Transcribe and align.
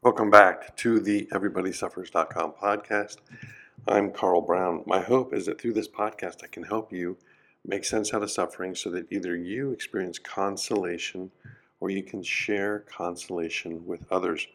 Welcome 0.00 0.30
back 0.30 0.76
to 0.76 1.00
the 1.00 1.26
EverybodySuffers.com 1.32 2.52
podcast. 2.52 3.16
I'm 3.88 4.12
Carl 4.12 4.42
Brown. 4.42 4.84
My 4.86 5.00
hope 5.00 5.34
is 5.34 5.46
that 5.46 5.60
through 5.60 5.72
this 5.72 5.88
podcast, 5.88 6.44
I 6.44 6.46
can 6.46 6.62
help 6.62 6.92
you 6.92 7.16
make 7.66 7.84
sense 7.84 8.14
out 8.14 8.22
of 8.22 8.30
suffering 8.30 8.76
so 8.76 8.90
that 8.90 9.10
either 9.10 9.34
you 9.34 9.72
experience 9.72 10.20
consolation 10.20 11.32
or 11.80 11.90
you 11.90 12.04
can 12.04 12.22
share 12.22 12.84
consolation 12.88 13.84
with 13.86 14.06
others. 14.08 14.46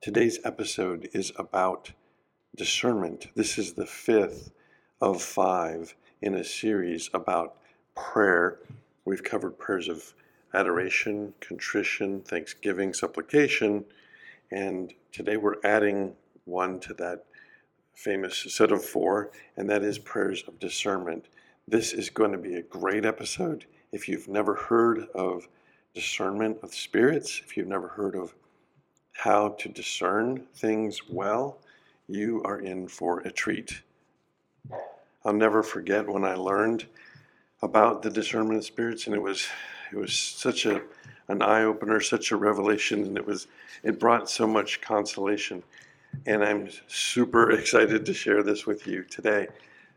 Today's 0.00 0.38
episode 0.44 1.08
is 1.12 1.32
about 1.34 1.90
discernment. 2.54 3.26
This 3.34 3.58
is 3.58 3.72
the 3.72 3.84
fifth 3.84 4.52
of 5.00 5.20
five 5.20 5.96
in 6.22 6.36
a 6.36 6.44
series 6.44 7.10
about 7.12 7.56
prayer. 7.96 8.60
We've 9.04 9.24
covered 9.24 9.58
prayers 9.58 9.88
of 9.88 10.14
adoration, 10.54 11.34
contrition, 11.40 12.20
thanksgiving, 12.20 12.94
supplication 12.94 13.84
and 14.50 14.92
today 15.12 15.36
we're 15.36 15.60
adding 15.64 16.14
one 16.44 16.78
to 16.80 16.94
that 16.94 17.24
famous 17.94 18.46
set 18.48 18.72
of 18.72 18.84
four, 18.84 19.30
and 19.56 19.68
that 19.68 19.82
is 19.82 19.98
prayers 19.98 20.44
of 20.46 20.58
discernment. 20.58 21.26
This 21.66 21.92
is 21.92 22.10
going 22.10 22.32
to 22.32 22.38
be 22.38 22.54
a 22.54 22.62
great 22.62 23.04
episode. 23.04 23.66
If 23.92 24.08
you've 24.08 24.28
never 24.28 24.54
heard 24.54 25.06
of 25.14 25.48
discernment 25.94 26.58
of 26.62 26.74
spirits, 26.74 27.40
if 27.44 27.56
you've 27.56 27.66
never 27.66 27.88
heard 27.88 28.14
of 28.14 28.34
how 29.12 29.50
to 29.58 29.68
discern 29.68 30.46
things 30.54 31.00
well, 31.08 31.58
you 32.06 32.42
are 32.44 32.60
in 32.60 32.86
for 32.86 33.20
a 33.20 33.30
treat. 33.30 33.82
I'll 35.24 35.32
never 35.32 35.62
forget 35.62 36.06
when 36.06 36.24
I 36.24 36.34
learned 36.34 36.86
about 37.62 38.02
the 38.02 38.10
discernment 38.10 38.58
of 38.58 38.64
spirits, 38.64 39.06
and 39.06 39.16
it 39.16 39.22
was 39.22 39.48
it 39.92 39.96
was 39.96 40.12
such 40.12 40.66
a 40.66 40.82
an 41.28 41.42
eye 41.42 41.62
opener, 41.62 42.00
such 42.00 42.30
a 42.30 42.36
revelation, 42.36 43.04
and 43.04 43.16
it 43.16 43.26
was 43.26 43.46
it 43.82 43.98
brought 43.98 44.30
so 44.30 44.46
much 44.46 44.80
consolation. 44.80 45.62
And 46.24 46.42
I'm 46.42 46.68
super 46.86 47.50
excited 47.58 48.06
to 48.06 48.14
share 48.14 48.42
this 48.42 48.66
with 48.66 48.86
you 48.86 49.02
today. 49.04 49.48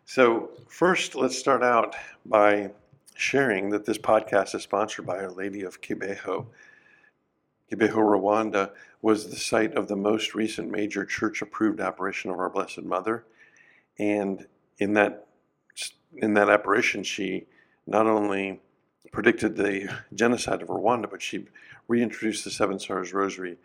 So, 0.06 0.50
first, 0.68 1.16
let's 1.16 1.38
start 1.38 1.64
out 1.64 1.96
by 2.26 2.72
sharing 3.16 3.70
that 3.70 3.86
this 3.86 3.98
podcast 3.98 4.56
is 4.56 4.64
sponsored 4.64 5.06
by 5.06 5.18
Our 5.18 5.32
Lady 5.32 5.62
of 5.62 5.82
Kibeho. 5.82 6.48
Kibeho, 7.72 7.94
Rwanda 7.94 8.72
was 9.02 9.30
the 9.30 9.36
site 9.36 9.76
of 9.76 9.88
the 9.88 9.96
most 9.96 10.34
recent 10.34 10.72
major 10.72 11.06
church 11.06 11.42
approved 11.42 11.80
apparition 11.80 12.32
of 12.32 12.40
our 12.40 12.50
Blessed 12.50 12.84
Mother. 12.84 13.26
And 14.00 14.48
in 14.80 14.94
that, 14.94 15.28
in 16.16 16.34
that 16.34 16.50
apparition, 16.50 17.04
she 17.04 17.46
not 17.86 18.08
only 18.08 18.62
predicted 19.12 19.56
the 19.56 19.94
genocide 20.14 20.62
of 20.62 20.70
Rwanda, 20.70 21.10
but 21.10 21.22
she 21.22 21.46
reintroduced 21.88 22.44
the 22.44 22.52
Seven 22.52 22.80
Sorrows 22.80 23.14
Rosary. 23.14 23.58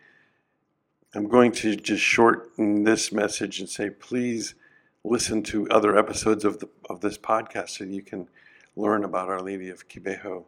I'm 1.13 1.27
going 1.27 1.51
to 1.53 1.75
just 1.75 2.03
shorten 2.03 2.83
this 2.83 3.11
message 3.11 3.59
and 3.59 3.69
say, 3.69 3.89
please 3.89 4.55
listen 5.03 5.43
to 5.43 5.69
other 5.69 5.97
episodes 5.97 6.43
of 6.43 6.59
the 6.59 6.69
of 6.89 7.01
this 7.01 7.17
podcast 7.17 7.69
so 7.69 7.83
you 7.83 8.01
can 8.01 8.27
learn 8.75 9.03
about 9.03 9.29
Our 9.29 9.41
Lady 9.41 9.69
of 9.69 9.87
Kibeho. 9.87 10.45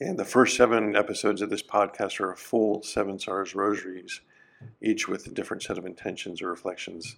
And 0.00 0.18
the 0.18 0.24
first 0.24 0.56
seven 0.56 0.96
episodes 0.96 1.40
of 1.40 1.50
this 1.50 1.62
podcast 1.62 2.20
are 2.20 2.32
a 2.32 2.36
full 2.36 2.82
Seven 2.82 3.18
Sorrows 3.18 3.54
Rosaries, 3.54 4.20
each 4.82 5.08
with 5.08 5.26
a 5.26 5.30
different 5.30 5.62
set 5.62 5.78
of 5.78 5.86
intentions 5.86 6.42
or 6.42 6.48
reflections. 6.48 7.16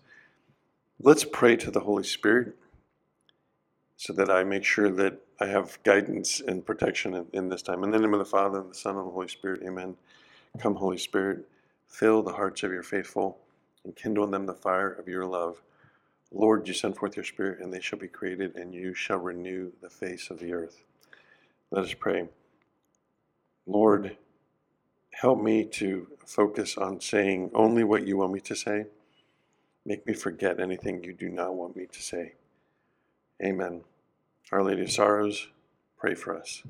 Let's 1.00 1.24
pray 1.24 1.56
to 1.56 1.70
the 1.70 1.80
Holy 1.80 2.04
Spirit 2.04 2.56
so 3.98 4.12
that 4.12 4.30
I 4.30 4.44
make 4.44 4.64
sure 4.64 4.90
that 4.90 5.18
I 5.40 5.46
have 5.46 5.82
guidance 5.82 6.40
and 6.40 6.64
protection 6.64 7.14
in, 7.14 7.26
in, 7.32 7.48
this 7.48 7.62
time. 7.62 7.82
In 7.82 7.90
the 7.90 7.98
name 7.98 8.12
of 8.12 8.20
the 8.20 8.24
Father, 8.24 8.60
and 8.60 8.70
the 8.70 8.74
Son, 8.74 8.96
and 8.96 9.04
the 9.04 9.10
Holy 9.10 9.26
Spirit, 9.26 9.60
amen. 9.66 9.96
Come, 10.60 10.76
Holy 10.76 10.98
Spirit, 10.98 11.44
fill 11.88 12.22
the 12.22 12.32
hearts 12.32 12.62
of 12.62 12.70
your 12.70 12.84
faithful, 12.84 13.38
and 13.84 13.96
kindle 13.96 14.22
in 14.22 14.30
them 14.30 14.46
the 14.46 14.54
fire 14.54 14.92
of 14.92 15.08
your 15.08 15.26
love. 15.26 15.60
Lord, 16.30 16.68
you 16.68 16.74
send 16.74 16.96
forth 16.96 17.16
your 17.16 17.24
Spirit, 17.24 17.58
and 17.60 17.72
they 17.72 17.80
shall 17.80 17.98
be 17.98 18.06
created, 18.06 18.54
and 18.54 18.72
you 18.72 18.94
shall 18.94 19.18
renew 19.18 19.72
the 19.82 19.90
face 19.90 20.30
of 20.30 20.38
the 20.38 20.52
earth. 20.52 20.84
Let 21.72 21.84
us 21.84 21.94
pray. 21.94 22.28
Lord, 23.66 24.16
help 25.10 25.42
me 25.42 25.64
to 25.64 26.06
focus 26.24 26.78
on 26.78 27.00
saying 27.00 27.50
only 27.52 27.82
what 27.82 28.06
you 28.06 28.16
want 28.16 28.32
me 28.32 28.40
to 28.42 28.54
say. 28.54 28.86
Make 29.84 30.06
me 30.06 30.14
forget 30.14 30.60
anything 30.60 31.02
you 31.02 31.14
do 31.14 31.30
not 31.30 31.56
want 31.56 31.74
me 31.74 31.86
to 31.86 32.00
say. 32.00 32.34
Amen. 33.40 33.82
Our 34.50 34.64
Lady 34.64 34.82
of 34.82 34.90
Sorrows, 34.90 35.46
pray 35.96 36.16
for 36.16 36.36
us. 36.36 36.64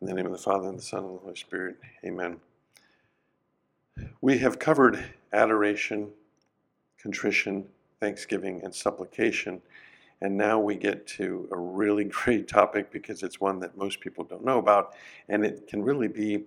In 0.00 0.08
the 0.08 0.14
name 0.14 0.26
of 0.26 0.32
the 0.32 0.38
Father, 0.38 0.68
and 0.68 0.76
the 0.76 0.82
Son, 0.82 1.04
and 1.04 1.14
the 1.14 1.20
Holy 1.20 1.36
Spirit. 1.36 1.76
Amen. 2.04 2.38
We 4.20 4.38
have 4.38 4.58
covered 4.58 5.04
adoration, 5.32 6.08
contrition, 7.00 7.66
thanksgiving, 8.00 8.62
and 8.64 8.74
supplication. 8.74 9.62
And 10.20 10.36
now 10.36 10.58
we 10.58 10.74
get 10.74 11.06
to 11.18 11.48
a 11.52 11.56
really 11.56 12.04
great 12.24 12.48
topic 12.48 12.90
because 12.90 13.22
it's 13.22 13.40
one 13.40 13.60
that 13.60 13.76
most 13.76 14.00
people 14.00 14.24
don't 14.24 14.44
know 14.44 14.58
about. 14.58 14.96
And 15.28 15.46
it 15.46 15.68
can 15.68 15.84
really 15.84 16.08
be 16.08 16.46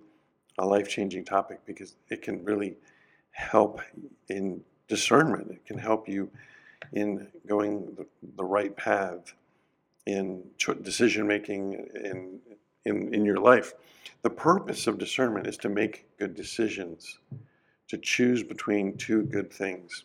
a 0.58 0.66
life 0.66 0.86
changing 0.86 1.24
topic 1.24 1.60
because 1.64 1.96
it 2.10 2.20
can 2.20 2.44
really 2.44 2.76
help 3.30 3.80
in 4.28 4.60
discernment. 4.86 5.50
It 5.50 5.64
can 5.64 5.78
help 5.78 6.10
you 6.10 6.28
in 6.92 7.28
going 7.46 7.94
the, 7.96 8.06
the 8.36 8.44
right 8.44 8.76
path 8.76 9.32
in 10.06 10.42
decision 10.82 11.26
making 11.26 11.74
in, 11.94 12.38
in, 12.84 13.14
in 13.14 13.24
your 13.24 13.38
life. 13.38 13.74
The 14.22 14.30
purpose 14.30 14.86
of 14.86 14.98
discernment 14.98 15.46
is 15.46 15.56
to 15.58 15.68
make 15.68 16.06
good 16.18 16.34
decisions, 16.34 17.18
to 17.88 17.98
choose 17.98 18.42
between 18.42 18.96
two 18.96 19.22
good 19.22 19.52
things. 19.52 20.04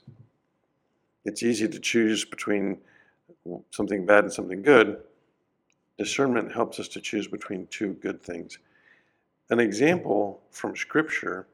It's 1.25 1.43
easy 1.43 1.67
to 1.67 1.79
choose 1.79 2.23
between 2.23 2.77
something 3.71 4.05
bad 4.05 4.25
and 4.25 4.33
something 4.33 4.61
good. 4.61 4.99
Discernment 5.97 6.51
helps 6.51 6.79
us 6.79 6.87
to 6.89 7.01
choose 7.01 7.27
between 7.27 7.67
two 7.67 7.93
good 7.93 8.21
things. 8.21 8.59
An 9.49 9.59
example 9.59 10.41
from 10.51 10.75
Scripture 10.75 11.47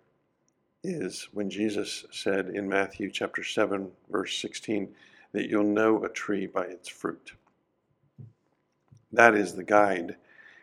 is 0.83 1.27
when 1.33 1.49
Jesus 1.49 2.05
said 2.11 2.49
in 2.49 2.67
Matthew 2.67 3.11
chapter 3.11 3.43
7, 3.43 3.89
verse 4.09 4.37
16, 4.39 4.89
that 5.33 5.49
you'll 5.49 5.63
know 5.63 6.03
a 6.03 6.09
tree 6.09 6.47
by 6.47 6.63
its 6.63 6.89
fruit. 6.89 7.33
That 9.11 9.35
is 9.35 9.53
the 9.53 9.63
guide 9.63 10.15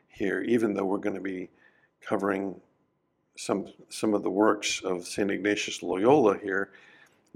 here, 0.08 0.42
even 0.42 0.74
though 0.74 0.84
we're 0.84 0.98
going 0.98 1.14
to 1.14 1.20
be 1.20 1.50
covering 2.00 2.60
some, 3.36 3.66
some 3.88 4.14
of 4.14 4.22
the 4.22 4.30
works 4.30 4.80
of 4.82 5.06
St. 5.06 5.30
Ignatius 5.30 5.82
Loyola 5.82 6.38
here. 6.38 6.70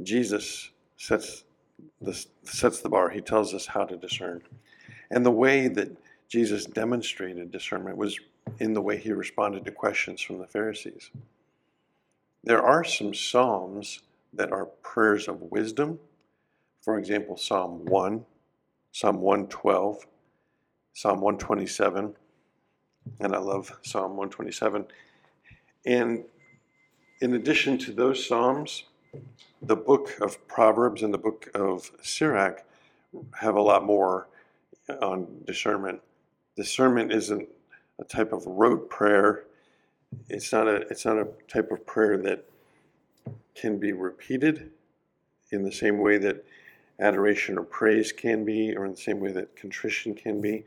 Jesus 0.03 0.71
sets 0.97 1.45
the, 2.01 2.27
sets 2.45 2.81
the 2.81 2.89
bar. 2.89 3.11
He 3.11 3.21
tells 3.21 3.55
us 3.55 3.67
how 3.67 3.85
to 3.85 3.97
discern. 3.97 4.43
And 5.11 5.25
the 5.25 5.31
way 5.31 5.69
that 5.69 5.97
Jesus 6.29 6.65
demonstrated 6.65 7.53
discernment 7.53 7.97
was 7.97 8.19
in 8.59 8.73
the 8.73 8.81
way 8.81 8.97
he 8.97 9.13
responded 9.13 9.65
to 9.65 9.71
questions 9.71 10.21
from 10.21 10.39
the 10.39 10.47
Pharisees. 10.47 11.11
There 12.43 12.63
are 12.63 12.83
some 12.83 13.15
Psalms 13.15 14.01
that 14.33 14.51
are 14.51 14.67
prayers 14.67 15.29
of 15.29 15.43
wisdom 15.43 16.01
for 16.83 16.99
example, 16.99 17.37
Psalm 17.37 17.85
1, 17.87 18.25
Psalm 18.91 19.21
112, 19.21 20.07
Psalm 20.95 21.21
127, 21.21 22.15
and 23.21 23.35
I 23.35 23.39
love 23.39 23.79
Psalm 23.83 24.17
127. 24.17 24.85
And 25.87 26.25
in 27.21 27.35
addition 27.35 27.79
to 27.79 27.93
those 27.93 28.27
Psalms, 28.27 28.85
the 29.63 29.77
book 29.77 30.19
of 30.21 30.47
Proverbs 30.49 31.03
and 31.03 31.15
the 31.15 31.19
book 31.19 31.49
of 31.55 31.91
Sirach 32.03 32.65
have 33.41 33.55
a 33.55 33.61
lot 33.61 33.85
more 33.85 34.27
uh, 34.89 34.95
on 34.95 35.27
discernment. 35.47 36.01
Discernment 36.57 37.13
isn't 37.13 37.49
a 38.01 38.05
type 38.05 38.33
of 38.33 38.45
rote 38.47 38.91
prayer. 38.91 39.45
It's 40.29 40.53
not 40.53 40.67
a 40.67 40.77
it's 40.89 41.05
not 41.05 41.19
a 41.19 41.29
type 41.49 41.71
of 41.71 41.87
prayer 41.87 42.17
that 42.19 42.45
can 43.55 43.79
be 43.79 43.93
repeated 43.93 44.71
in 45.51 45.63
the 45.63 45.73
same 45.73 45.99
way 45.99 46.19
that 46.19 46.45
adoration 47.01 47.59
or 47.59 47.63
praise 47.63 48.13
can 48.13 48.45
be, 48.45 48.75
or 48.77 48.85
in 48.85 48.93
the 48.93 48.97
same 48.97 49.21
way 49.21 49.33
that 49.33 49.57
contrition 49.57 50.15
can 50.15 50.41
be. 50.41 50.65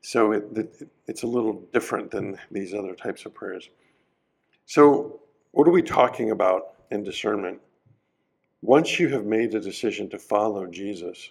So 0.00 0.32
it, 0.32 0.44
it, 0.54 0.88
it's 1.06 1.22
a 1.22 1.26
little 1.26 1.64
different 1.72 2.10
than 2.10 2.38
these 2.50 2.74
other 2.74 2.94
types 2.94 3.26
of 3.26 3.34
prayers. 3.34 3.70
So, 4.66 5.20
what 5.52 5.66
are 5.66 5.72
we 5.72 5.82
talking 5.82 6.30
about 6.30 6.74
in 6.90 7.02
discernment? 7.02 7.60
Once 8.60 8.98
you 8.98 9.08
have 9.08 9.24
made 9.24 9.54
a 9.54 9.60
decision 9.60 10.10
to 10.10 10.18
follow 10.18 10.66
Jesus, 10.66 11.30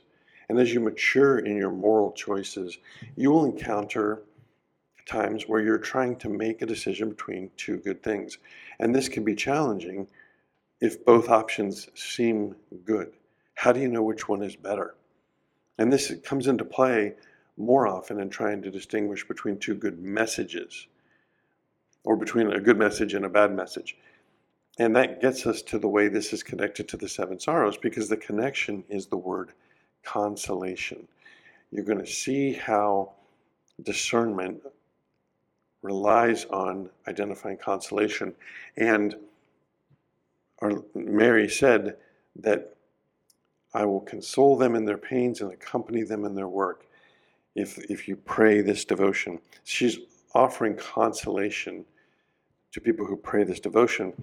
and 0.50 0.60
as 0.60 0.74
you 0.74 0.80
mature 0.80 1.40
in 1.40 1.58
your 1.58 1.72
moral 1.72 2.12
choices, 2.14 2.78
you 3.16 3.32
will 3.32 3.46
encounter 3.46 4.24
times 5.06 5.44
where 5.48 5.62
you're 5.62 5.78
trying 5.78 6.16
to 6.18 6.30
make 6.30 6.62
a 6.62 6.66
decision 6.66 7.10
between 7.10 7.50
two 7.58 7.78
good 7.78 8.04
things. 8.04 8.38
And 8.80 8.94
this 8.94 9.10
can 9.10 9.24
be 9.24 9.36
challenging 9.36 10.08
if 10.82 11.04
both 11.06 11.30
options 11.30 11.90
seem 11.96 12.56
good. 12.86 13.14
How 13.58 13.72
do 13.72 13.80
you 13.80 13.88
know 13.88 14.04
which 14.04 14.30
one 14.30 14.44
is 14.44 14.56
better? 14.56 14.94
And 15.80 15.92
this 15.92 16.14
comes 16.24 16.46
into 16.46 16.64
play 16.64 17.16
more 17.58 17.88
often 17.88 18.20
in 18.20 18.30
trying 18.30 18.62
to 18.62 18.70
distinguish 18.70 19.28
between 19.28 19.58
two 19.58 19.74
good 19.74 20.00
messages 20.00 20.86
or 22.04 22.16
between 22.16 22.52
a 22.52 22.62
good 22.62 22.78
message 22.78 23.16
and 23.16 23.26
a 23.26 23.30
bad 23.30 23.56
message. 23.56 23.98
And 24.78 24.96
that 24.96 25.22
gets 25.22 25.48
us 25.48 25.64
to 25.64 25.80
the 25.80 25.88
way 25.88 26.08
this 26.08 26.34
is 26.34 26.44
connected 26.44 26.88
to 26.90 26.98
the 26.98 27.10
seven 27.10 27.40
sorrows 27.40 27.78
because 27.78 28.10
the 28.10 28.18
connection 28.18 28.84
is 28.90 29.08
the 29.08 29.18
word 29.18 29.54
consolation. 30.04 31.08
You're 31.72 31.84
going 31.84 31.98
to 31.98 32.06
see 32.06 32.54
how 32.54 33.14
discernment 33.82 34.62
relies 35.82 36.46
on 36.46 36.92
identifying 37.08 37.58
consolation. 37.58 38.36
And 38.78 39.16
our, 40.62 40.84
Mary 40.94 41.50
said 41.50 41.98
that 42.36 42.77
I 43.78 43.86
will 43.86 44.02
console 44.02 44.58
them 44.58 44.74
in 44.74 44.86
their 44.86 44.98
pains 44.98 45.40
and 45.40 45.54
accompany 45.54 46.02
them 46.02 46.26
in 46.26 46.34
their 46.34 46.48
work 46.48 46.88
if, 47.54 47.78
if 47.92 48.08
you 48.08 48.16
pray 48.16 48.62
this 48.62 48.84
devotion. 48.84 49.40
She's 49.66 50.00
offering 50.34 50.76
consolation 50.76 51.86
to 52.72 52.82
people 52.82 53.06
who 53.06 53.16
pray 53.16 53.44
this 53.44 53.60
devotion. 53.60 54.14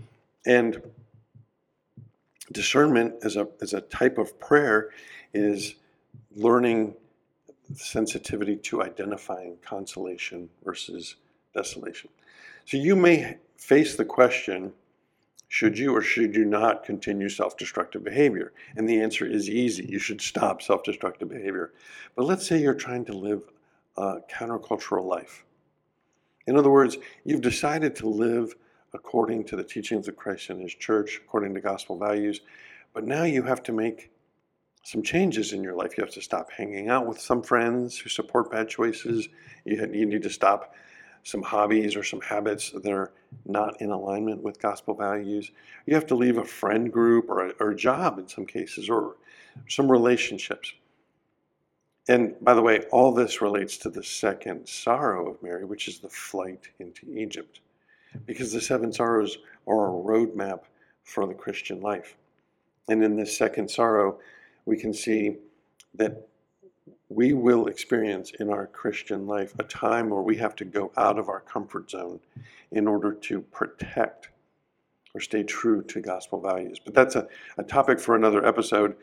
And 0.45 0.83
discernment 2.51 3.15
as 3.23 3.37
a, 3.37 3.47
as 3.63 3.75
a 3.75 3.83
type 3.83 4.19
of 4.19 4.41
prayer 4.41 4.91
is 5.33 5.77
learning 6.35 6.95
sensitivity 7.77 8.57
to 8.57 8.83
identifying 8.83 9.57
consolation 9.65 10.49
versus 10.65 11.15
desolation. 11.55 12.11
So 12.65 12.77
you 12.77 12.97
may 12.97 13.37
face 13.57 13.95
the 13.95 14.05
question 14.05 14.73
should 15.55 15.79
you 15.79 15.95
or 15.95 16.03
should 16.03 16.35
you 16.35 16.45
not 16.45 16.83
continue 16.83 17.29
self 17.29 17.57
destructive 17.57 18.03
behavior? 18.03 18.53
And 18.75 18.89
the 18.89 19.01
answer 19.01 19.25
is 19.25 19.49
easy. 19.49 19.87
You 19.89 20.01
should 20.01 20.21
stop 20.21 20.61
self 20.61 20.83
destructive 20.83 21.29
behavior. 21.29 21.75
But 22.17 22.25
let's 22.25 22.45
say 22.45 22.61
you're 22.61 22.75
trying 22.75 23.05
to 23.05 23.13
live 23.13 23.43
a 23.97 24.17
countercultural 24.29 25.05
life. 25.05 25.45
In 26.49 26.57
other 26.57 26.71
words, 26.71 26.99
you've 27.23 27.41
decided 27.41 27.95
to 27.97 28.09
live 28.09 28.57
according 28.95 29.45
to 29.45 29.55
the 29.55 29.63
teachings 29.63 30.09
of 30.09 30.17
Christ 30.17 30.51
and 30.51 30.61
His 30.61 30.75
church, 30.75 31.21
according 31.25 31.55
to 31.55 31.61
gospel 31.61 31.97
values, 31.97 32.41
but 32.93 33.05
now 33.05 33.23
you 33.23 33.45
have 33.45 33.63
to 33.63 33.73
make 33.73 34.11
some 34.83 35.05
changes 35.05 35.53
in 35.53 35.63
your 35.63 35.77
life. 35.77 35.97
You 35.97 36.03
have 36.03 36.15
to 36.15 36.21
stop 36.21 36.51
hanging 36.51 36.89
out 36.89 37.07
with 37.07 37.21
some 37.21 37.45
friends 37.45 37.97
who 37.97 38.09
support 38.09 38.51
bad 38.51 38.69
choices. 38.69 39.29
You, 39.65 39.89
you 39.93 40.07
need 40.07 40.25
to 40.25 40.31
stop 40.31 40.75
some 41.23 41.43
hobbies 41.43 41.95
or 41.95 42.03
some 42.03 42.21
habits 42.23 42.73
that 42.73 42.93
are 42.93 43.13
not 43.47 43.81
in 43.81 43.91
alignment 43.91 44.43
with 44.43 44.61
gospel 44.61 44.95
values. 44.95 45.51
You 45.87 45.95
have 45.95 46.07
to 46.07 46.15
leave 46.15 46.39
a 46.39 46.45
friend 46.45 46.93
group 46.93 47.29
or 47.29 47.49
a, 47.49 47.51
or 47.61 47.71
a 47.71 47.77
job 47.77 48.19
in 48.19 48.29
some 48.29 48.47
cases 48.47 48.89
or 48.89 49.17
some 49.69 49.91
relationships. 49.91 50.73
And 52.09 52.35
by 52.41 52.55
the 52.55 52.63
way, 52.63 52.81
all 52.91 53.13
this 53.13 53.41
relates 53.41 53.77
to 53.79 53.91
the 53.91 54.03
second 54.03 54.69
sorrow 54.69 55.31
of 55.31 55.43
Mary, 55.43 55.65
which 55.65 55.89
is 55.89 56.01
the 56.01 56.09
flight 56.09 56.69
into 56.79 57.11
Egypt. 57.15 57.61
Because 58.27 58.53
the 58.53 58.61
seven 58.61 58.93
sorrows 58.93 59.39
are 59.67 59.89
a 59.89 60.03
roadmap 60.03 60.61
for 61.03 61.27
the 61.27 61.35
Christian 61.35 61.81
life. 61.81 62.17
And 62.89 63.03
in 63.03 63.17
this 63.17 63.37
second 63.37 63.71
sorrow, 63.71 64.19
we 64.67 64.77
can 64.77 64.93
see 64.93 65.37
that 65.95 66.29
we 67.15 67.33
will 67.33 67.67
experience 67.67 68.33
in 68.41 68.51
our 68.51 68.67
Christian 68.67 69.27
life 69.27 69.55
a 69.59 69.63
time 69.63 70.11
where 70.11 70.23
we 70.23 70.37
have 70.37 70.57
to 70.57 70.65
go 70.65 70.91
out 70.97 71.19
of 71.19 71.29
our 71.29 71.41
comfort 71.41 71.91
zone 71.91 72.19
in 72.73 72.89
order 72.89 73.13
to 73.13 73.41
protect 73.41 74.31
or 75.15 75.21
stay 75.21 75.45
true 75.45 75.81
to 75.83 76.01
gospel 76.01 76.41
values. 76.41 76.81
But 76.85 76.95
that's 76.95 77.15
a, 77.15 77.29
a 77.57 77.63
topic 77.63 78.01
for 78.01 78.17
another 78.17 78.45
episode. 78.45 78.97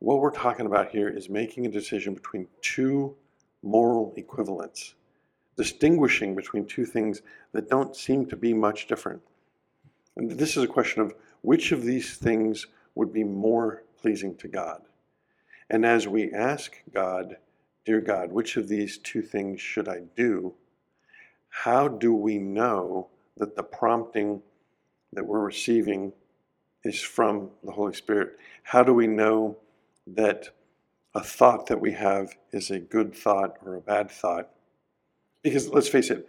What 0.00 0.20
we're 0.20 0.32
talking 0.32 0.66
about 0.66 0.90
here 0.90 1.08
is 1.08 1.30
making 1.30 1.66
a 1.66 1.70
decision 1.70 2.14
between 2.14 2.48
two 2.60 3.14
moral 3.62 4.12
equivalents, 4.16 4.94
distinguishing 5.56 6.34
between 6.34 6.66
two 6.66 6.84
things 6.84 7.22
that 7.52 7.70
don't 7.70 7.94
seem 7.94 8.26
to 8.26 8.36
be 8.36 8.52
much 8.52 8.88
different. 8.88 9.22
And 10.16 10.32
this 10.32 10.56
is 10.56 10.64
a 10.64 10.68
question 10.68 11.02
of 11.02 11.14
which 11.42 11.70
of 11.70 11.84
these 11.84 12.16
things 12.16 12.66
would 12.96 13.12
be 13.12 13.22
more 13.22 13.84
pleasing 14.00 14.34
to 14.36 14.48
God. 14.48 14.82
And 15.70 15.84
as 15.86 16.06
we 16.06 16.32
ask 16.32 16.76
God, 16.92 17.36
Dear 17.84 18.00
God, 18.00 18.32
which 18.32 18.56
of 18.56 18.68
these 18.68 18.96
two 18.96 19.20
things 19.20 19.60
should 19.60 19.88
I 19.88 20.00
do? 20.16 20.54
How 21.50 21.86
do 21.86 22.14
we 22.14 22.38
know 22.38 23.08
that 23.36 23.56
the 23.56 23.62
prompting 23.62 24.40
that 25.12 25.26
we're 25.26 25.44
receiving 25.44 26.12
is 26.82 27.00
from 27.00 27.50
the 27.62 27.72
Holy 27.72 27.92
Spirit? 27.92 28.38
How 28.62 28.82
do 28.82 28.94
we 28.94 29.06
know 29.06 29.58
that 30.06 30.48
a 31.14 31.22
thought 31.22 31.66
that 31.66 31.80
we 31.80 31.92
have 31.92 32.34
is 32.52 32.70
a 32.70 32.78
good 32.78 33.14
thought 33.14 33.58
or 33.64 33.76
a 33.76 33.80
bad 33.80 34.10
thought? 34.10 34.48
Because 35.42 35.68
let's 35.68 35.88
face 35.88 36.10
it, 36.10 36.26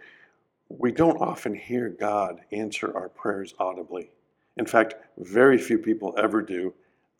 we 0.68 0.92
don't 0.92 1.20
often 1.20 1.54
hear 1.54 1.88
God 1.88 2.40
answer 2.52 2.94
our 2.94 3.08
prayers 3.08 3.54
audibly. 3.58 4.10
In 4.58 4.66
fact, 4.66 4.94
very 5.16 5.56
few 5.58 5.78
people 5.78 6.14
ever 6.18 6.42
do. 6.42 6.74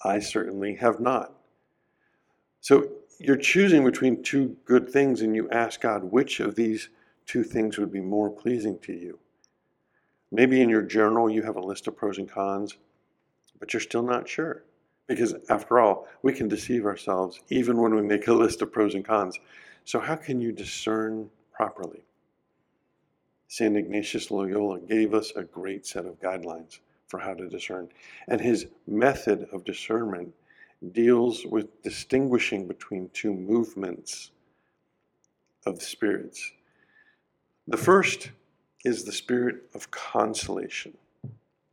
I 0.04 0.18
certainly 0.18 0.74
have 0.74 1.00
not. 1.00 1.32
So 2.60 2.88
you're 3.18 3.36
choosing 3.36 3.84
between 3.84 4.22
two 4.22 4.56
good 4.64 4.88
things 4.88 5.22
and 5.22 5.34
you 5.34 5.48
ask 5.50 5.80
God 5.80 6.04
which 6.04 6.40
of 6.40 6.54
these 6.54 6.88
two 7.24 7.42
things 7.42 7.78
would 7.78 7.92
be 7.92 8.00
more 8.00 8.30
pleasing 8.30 8.78
to 8.80 8.92
you. 8.92 9.18
Maybe 10.30 10.60
in 10.60 10.68
your 10.68 10.82
journal 10.82 11.30
you 11.30 11.42
have 11.42 11.56
a 11.56 11.60
list 11.60 11.86
of 11.86 11.96
pros 11.96 12.18
and 12.18 12.30
cons, 12.30 12.76
but 13.58 13.72
you're 13.72 13.80
still 13.80 14.02
not 14.02 14.28
sure. 14.28 14.64
Because 15.06 15.34
after 15.48 15.78
all, 15.78 16.08
we 16.22 16.32
can 16.32 16.48
deceive 16.48 16.84
ourselves 16.84 17.40
even 17.48 17.80
when 17.80 17.94
we 17.94 18.02
make 18.02 18.26
a 18.26 18.32
list 18.32 18.60
of 18.62 18.72
pros 18.72 18.94
and 18.94 19.04
cons. 19.04 19.38
So, 19.84 20.00
how 20.00 20.16
can 20.16 20.40
you 20.40 20.50
discern 20.50 21.30
properly? 21.52 22.02
St. 23.46 23.76
Ignatius 23.76 24.32
Loyola 24.32 24.80
gave 24.80 25.14
us 25.14 25.32
a 25.36 25.44
great 25.44 25.86
set 25.86 26.06
of 26.06 26.20
guidelines 26.20 26.80
for 27.06 27.20
how 27.20 27.34
to 27.34 27.48
discern. 27.48 27.88
And 28.26 28.40
his 28.40 28.66
method 28.88 29.46
of 29.52 29.64
discernment 29.64 30.34
deals 30.92 31.44
with 31.46 31.82
distinguishing 31.82 32.66
between 32.66 33.08
two 33.12 33.32
movements 33.32 34.30
of 35.64 35.82
spirits. 35.82 36.52
The 37.66 37.76
first 37.76 38.30
is 38.84 39.04
the 39.04 39.12
spirit 39.12 39.64
of 39.74 39.90
consolation, 39.90 40.96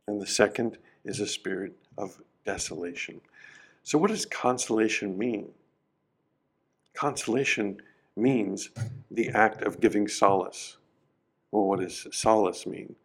and 0.08 0.20
the 0.20 0.26
second 0.26 0.78
is 1.04 1.20
a 1.20 1.26
spirit 1.26 1.72
of 1.96 2.20
desolation. 2.44 3.20
So, 3.82 3.98
what 3.98 4.10
does 4.10 4.26
consolation 4.26 5.16
mean? 5.16 5.50
Consolation 6.94 7.80
means 8.16 8.70
the 9.10 9.28
act 9.30 9.62
of 9.62 9.80
giving 9.80 10.08
solace. 10.08 10.78
Well, 11.50 11.66
what 11.66 11.80
does 11.80 12.06
solace 12.10 12.66
mean? 12.66 12.96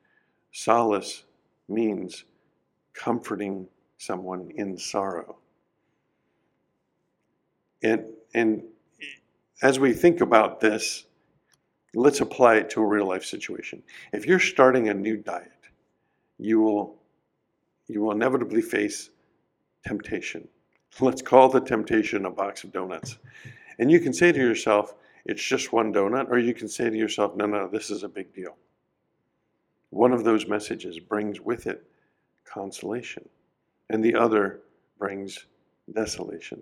Solace 0.51 1.25
means 1.67 2.23
comforting 2.93 3.67
someone 3.97 4.51
in 4.55 4.77
sorrow. 4.77 5.37
And, 7.83 8.05
and 8.33 8.63
as 9.61 9.79
we 9.79 9.93
think 9.93 10.21
about 10.21 10.59
this, 10.59 11.05
let's 11.93 12.21
apply 12.21 12.55
it 12.55 12.69
to 12.71 12.81
a 12.81 12.85
real 12.85 13.07
life 13.07 13.25
situation. 13.25 13.83
If 14.13 14.25
you're 14.25 14.39
starting 14.39 14.89
a 14.89 14.93
new 14.93 15.17
diet, 15.17 15.51
you 16.37 16.59
will, 16.59 16.95
you 17.87 18.01
will 18.01 18.11
inevitably 18.11 18.61
face 18.61 19.09
temptation. 19.85 20.47
Let's 20.99 21.21
call 21.21 21.49
the 21.49 21.61
temptation 21.61 22.25
a 22.25 22.31
box 22.31 22.63
of 22.63 22.71
donuts. 22.71 23.17
And 23.77 23.91
you 23.91 23.99
can 23.99 24.13
say 24.13 24.31
to 24.31 24.39
yourself, 24.39 24.95
it's 25.25 25.43
just 25.43 25.71
one 25.71 25.93
donut, 25.93 26.29
or 26.29 26.39
you 26.39 26.53
can 26.53 26.67
say 26.67 26.89
to 26.89 26.97
yourself, 26.97 27.35
no, 27.35 27.45
no, 27.45 27.67
this 27.67 27.89
is 27.89 28.03
a 28.03 28.09
big 28.09 28.33
deal. 28.33 28.55
One 29.91 30.11
of 30.11 30.23
those 30.23 30.47
messages 30.47 30.99
brings 30.99 31.39
with 31.39 31.67
it 31.67 31.83
consolation, 32.45 33.27
and 33.89 34.03
the 34.03 34.15
other 34.15 34.61
brings 34.97 35.45
desolation. 35.93 36.61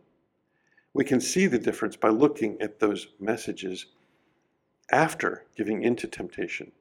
We 0.98 1.06
can 1.06 1.22
see 1.22 1.46
the 1.46 1.60
difference 1.60 1.96
by 1.96 2.10
looking 2.10 2.60
at 2.60 2.80
those 2.80 3.10
messages 3.20 3.86
after 4.92 5.44
giving 5.56 5.84
into 5.84 6.08
temptation. 6.08 6.72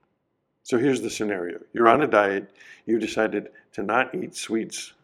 So 0.62 0.78
here's 0.78 1.02
the 1.02 1.10
scenario 1.10 1.60
you're 1.74 1.86
on 1.86 2.00
a 2.00 2.06
diet, 2.06 2.50
you 2.86 2.98
decided 2.98 3.50
to 3.74 3.82
not 3.82 4.14
eat 4.14 4.34
sweets, 4.34 4.94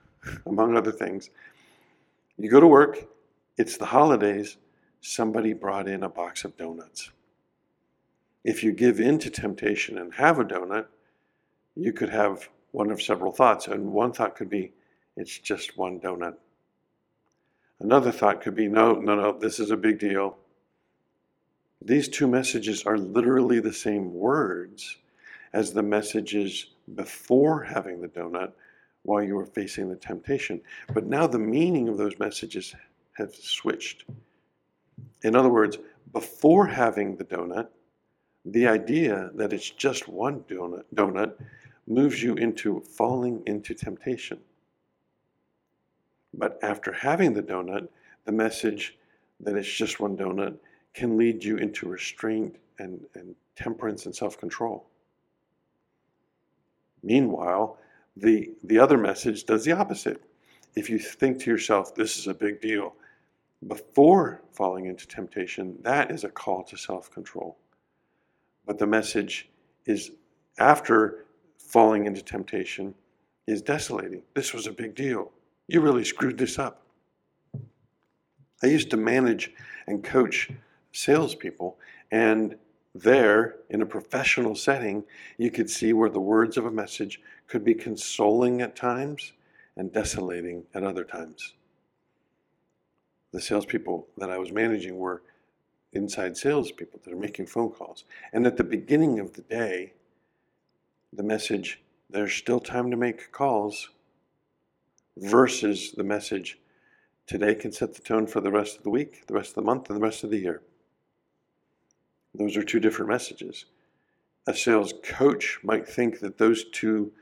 among 0.46 0.78
other 0.78 0.92
things. 0.92 1.28
You 2.38 2.50
go 2.50 2.58
to 2.58 2.66
work, 2.66 3.06
it's 3.58 3.76
the 3.76 3.84
holidays, 3.84 4.56
somebody 5.02 5.52
brought 5.52 5.88
in 5.88 6.04
a 6.04 6.08
box 6.08 6.46
of 6.46 6.56
donuts. 6.56 7.10
If 8.44 8.64
you 8.64 8.72
give 8.72 8.98
in 8.98 9.18
to 9.18 9.28
temptation 9.28 9.98
and 9.98 10.14
have 10.14 10.38
a 10.38 10.44
donut, 10.44 10.86
you 11.76 11.92
could 11.92 12.08
have 12.08 12.48
one 12.70 12.90
of 12.90 13.02
several 13.02 13.30
thoughts. 13.30 13.66
And 13.66 13.92
one 13.92 14.14
thought 14.14 14.36
could 14.36 14.48
be, 14.48 14.72
it's 15.18 15.38
just 15.38 15.76
one 15.76 16.00
donut. 16.00 16.36
Another 17.82 18.12
thought 18.12 18.40
could 18.40 18.54
be 18.54 18.68
no, 18.68 18.92
no, 18.92 19.16
no, 19.16 19.36
this 19.36 19.58
is 19.58 19.72
a 19.72 19.76
big 19.76 19.98
deal. 19.98 20.36
These 21.84 22.08
two 22.08 22.28
messages 22.28 22.84
are 22.84 22.96
literally 22.96 23.58
the 23.58 23.72
same 23.72 24.14
words 24.14 24.98
as 25.52 25.72
the 25.72 25.82
messages 25.82 26.66
before 26.94 27.60
having 27.60 28.00
the 28.00 28.06
donut 28.06 28.52
while 29.02 29.20
you 29.20 29.34
were 29.34 29.46
facing 29.46 29.88
the 29.88 29.96
temptation. 29.96 30.60
But 30.94 31.06
now 31.06 31.26
the 31.26 31.40
meaning 31.40 31.88
of 31.88 31.98
those 31.98 32.16
messages 32.20 32.72
have 33.14 33.34
switched. 33.34 34.04
In 35.24 35.34
other 35.34 35.50
words, 35.50 35.78
before 36.12 36.68
having 36.68 37.16
the 37.16 37.24
donut, 37.24 37.66
the 38.44 38.68
idea 38.68 39.30
that 39.34 39.52
it's 39.52 39.70
just 39.70 40.06
one 40.06 40.44
donut, 40.48 40.84
donut 40.94 41.34
moves 41.88 42.22
you 42.22 42.34
into 42.34 42.80
falling 42.80 43.42
into 43.46 43.74
temptation. 43.74 44.38
But 46.34 46.58
after 46.62 46.92
having 46.92 47.34
the 47.34 47.42
donut, 47.42 47.88
the 48.24 48.32
message 48.32 48.98
that 49.40 49.56
it's 49.56 49.68
just 49.68 50.00
one 50.00 50.16
donut 50.16 50.56
can 50.94 51.16
lead 51.16 51.42
you 51.42 51.56
into 51.56 51.88
restraint 51.88 52.56
and, 52.78 53.00
and 53.14 53.34
temperance 53.56 54.06
and 54.06 54.14
self 54.14 54.38
control. 54.38 54.86
Meanwhile, 57.02 57.78
the, 58.16 58.52
the 58.64 58.78
other 58.78 58.98
message 58.98 59.44
does 59.44 59.64
the 59.64 59.72
opposite. 59.72 60.22
If 60.74 60.88
you 60.88 60.98
think 60.98 61.40
to 61.40 61.50
yourself, 61.50 61.94
this 61.94 62.18
is 62.18 62.26
a 62.26 62.34
big 62.34 62.60
deal, 62.60 62.94
before 63.66 64.42
falling 64.52 64.86
into 64.86 65.06
temptation, 65.06 65.78
that 65.82 66.10
is 66.10 66.24
a 66.24 66.28
call 66.28 66.62
to 66.64 66.76
self 66.76 67.10
control. 67.10 67.56
But 68.66 68.78
the 68.78 68.86
message 68.86 69.48
is 69.86 70.12
after 70.58 71.26
falling 71.58 72.06
into 72.06 72.22
temptation 72.22 72.94
is 73.46 73.62
desolating. 73.62 74.22
This 74.34 74.52
was 74.52 74.66
a 74.66 74.72
big 74.72 74.94
deal. 74.94 75.32
You 75.68 75.80
really 75.80 76.04
screwed 76.04 76.38
this 76.38 76.58
up. 76.58 76.82
I 78.62 78.66
used 78.66 78.90
to 78.90 78.96
manage 78.96 79.52
and 79.86 80.04
coach 80.04 80.50
salespeople, 80.92 81.78
and 82.10 82.56
there, 82.94 83.56
in 83.70 83.82
a 83.82 83.86
professional 83.86 84.54
setting, 84.54 85.04
you 85.38 85.50
could 85.50 85.70
see 85.70 85.92
where 85.92 86.10
the 86.10 86.20
words 86.20 86.56
of 86.56 86.66
a 86.66 86.70
message 86.70 87.20
could 87.48 87.64
be 87.64 87.74
consoling 87.74 88.60
at 88.60 88.76
times 88.76 89.32
and 89.76 89.92
desolating 89.92 90.64
at 90.74 90.84
other 90.84 91.04
times. 91.04 91.54
The 93.32 93.40
salespeople 93.40 94.06
that 94.18 94.30
I 94.30 94.36
was 94.36 94.52
managing 94.52 94.98
were 94.98 95.22
inside 95.94 96.36
salespeople 96.36 97.00
that 97.04 97.12
are 97.12 97.18
making 97.18 97.46
phone 97.46 97.70
calls. 97.70 98.04
And 98.32 98.46
at 98.46 98.58
the 98.58 98.64
beginning 98.64 99.18
of 99.18 99.32
the 99.32 99.42
day, 99.42 99.94
the 101.12 101.22
message, 101.22 101.80
there's 102.10 102.34
still 102.34 102.60
time 102.60 102.90
to 102.90 102.96
make 102.96 103.32
calls, 103.32 103.90
versus 105.16 105.92
the 105.92 106.04
message, 106.04 106.58
today 107.26 107.54
can 107.54 107.72
set 107.72 107.94
the 107.94 108.02
tone 108.02 108.26
for 108.26 108.40
the 108.40 108.50
rest 108.50 108.78
of 108.78 108.82
the 108.82 108.90
week, 108.90 109.26
the 109.26 109.34
rest 109.34 109.50
of 109.50 109.54
the 109.56 109.62
month, 109.62 109.88
and 109.88 109.96
the 109.96 110.02
rest 110.04 110.24
of 110.24 110.30
the 110.30 110.38
year. 110.38 110.62
Those 112.34 112.56
are 112.56 112.62
two 112.62 112.80
different 112.80 113.10
messages. 113.10 113.66
A 114.46 114.54
sales 114.54 114.94
coach 115.04 115.58
might 115.62 115.88
think 115.88 116.20
that 116.20 116.38
those 116.38 116.64
two 116.70 117.12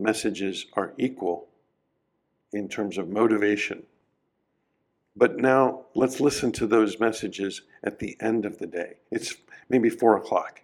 messages 0.00 0.66
are 0.74 0.94
equal 0.98 1.48
in 2.52 2.68
terms 2.68 2.98
of 2.98 3.08
motivation. 3.08 3.84
But 5.14 5.36
now 5.36 5.86
let's 5.94 6.20
listen 6.20 6.52
to 6.52 6.66
those 6.66 7.00
messages 7.00 7.62
at 7.82 7.98
the 7.98 8.16
end 8.20 8.44
of 8.44 8.58
the 8.58 8.66
day. 8.66 8.94
It's 9.10 9.34
maybe 9.68 9.88
four 9.88 10.16
o'clock. 10.16 10.60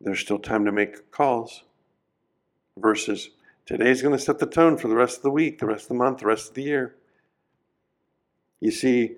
There's 0.00 0.20
still 0.20 0.38
time 0.38 0.64
to 0.64 0.72
make 0.72 1.10
calls 1.10 1.64
versus 2.78 3.30
today's 3.70 4.02
going 4.02 4.16
to 4.16 4.22
set 4.22 4.40
the 4.40 4.46
tone 4.46 4.76
for 4.76 4.88
the 4.88 4.96
rest 4.96 5.18
of 5.18 5.22
the 5.22 5.30
week, 5.30 5.60
the 5.60 5.66
rest 5.66 5.84
of 5.84 5.88
the 5.90 5.94
month, 5.94 6.18
the 6.18 6.26
rest 6.26 6.48
of 6.48 6.54
the 6.54 6.64
year. 6.64 6.96
You 8.58 8.72
see, 8.72 9.14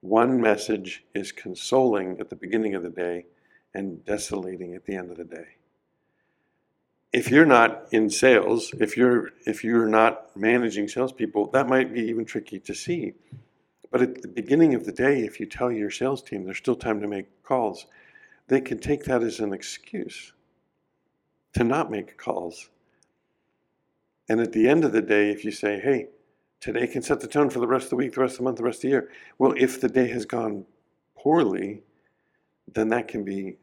one 0.00 0.40
message 0.40 1.04
is 1.14 1.30
consoling 1.30 2.18
at 2.18 2.30
the 2.30 2.36
beginning 2.36 2.74
of 2.74 2.82
the 2.82 2.90
day 2.90 3.26
and 3.72 4.04
desolating 4.04 4.74
at 4.74 4.86
the 4.86 4.96
end 4.96 5.12
of 5.12 5.18
the 5.18 5.24
day. 5.24 5.54
If 7.12 7.30
you're 7.30 7.46
not 7.46 7.86
in 7.92 8.10
sales, 8.10 8.74
if 8.80 8.96
you're 8.96 9.30
if 9.46 9.62
you're 9.62 9.88
not 9.88 10.36
managing 10.36 10.88
salespeople, 10.88 11.52
that 11.52 11.68
might 11.68 11.94
be 11.94 12.02
even 12.02 12.24
tricky 12.24 12.58
to 12.58 12.74
see. 12.74 13.14
But 13.92 14.02
at 14.02 14.22
the 14.22 14.28
beginning 14.28 14.74
of 14.74 14.84
the 14.84 14.92
day, 14.92 15.20
if 15.20 15.38
you 15.38 15.46
tell 15.46 15.70
your 15.70 15.92
sales 15.92 16.22
team 16.24 16.44
there's 16.44 16.58
still 16.58 16.74
time 16.74 17.00
to 17.00 17.06
make 17.06 17.44
calls, 17.44 17.86
they 18.48 18.60
can 18.60 18.80
take 18.80 19.04
that 19.04 19.22
as 19.22 19.38
an 19.38 19.52
excuse 19.52 20.32
to 21.54 21.62
not 21.62 21.88
make 21.88 22.18
calls. 22.18 22.68
And 24.28 24.40
at 24.40 24.52
the 24.52 24.68
end 24.68 24.84
of 24.84 24.92
the 24.92 25.02
day, 25.02 25.30
if 25.30 25.44
you 25.44 25.50
say, 25.50 25.80
hey, 25.80 26.08
today 26.60 26.86
can 26.86 27.02
set 27.02 27.20
the 27.20 27.26
tone 27.26 27.50
for 27.50 27.60
the 27.60 27.66
rest 27.66 27.84
of 27.84 27.90
the 27.90 27.96
week, 27.96 28.14
the 28.14 28.20
rest 28.20 28.34
of 28.34 28.38
the 28.38 28.44
month, 28.44 28.58
the 28.58 28.64
rest 28.64 28.78
of 28.78 28.82
the 28.82 28.88
year. 28.88 29.10
Well, 29.38 29.54
if 29.56 29.80
the 29.80 29.88
day 29.88 30.08
has 30.08 30.26
gone 30.26 30.64
poorly, 31.16 31.82
then 32.74 32.88
that 32.90 33.08
can 33.08 33.24
be 33.24 33.56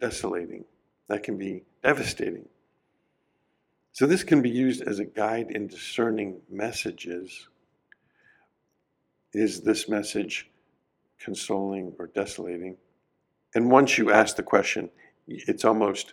desolating. 0.00 0.64
That 1.08 1.22
can 1.22 1.38
be 1.38 1.62
devastating. 1.82 2.48
So, 3.92 4.06
this 4.06 4.24
can 4.24 4.42
be 4.42 4.50
used 4.50 4.82
as 4.82 4.98
a 4.98 5.06
guide 5.06 5.50
in 5.52 5.68
discerning 5.68 6.40
messages. 6.50 7.48
Is 9.32 9.62
this 9.62 9.88
message 9.88 10.50
consoling 11.18 11.94
or 11.98 12.08
desolating? 12.08 12.76
And 13.54 13.70
once 13.70 13.96
you 13.96 14.12
ask 14.12 14.36
the 14.36 14.42
question, 14.42 14.90
it's 15.26 15.64
almost 15.64 16.12